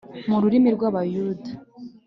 mu 0.29 0.37
rurimi 0.41 0.69
rw’Abayuda, 0.75 1.49